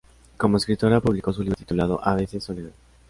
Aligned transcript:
Como 0.35 0.57
escritora 0.57 0.99
publico 0.99 1.31
su 1.31 1.43
libro 1.43 1.55
titulado 1.57 1.99
"A 2.03 2.15
veces 2.15 2.43
soledad". 2.43 2.71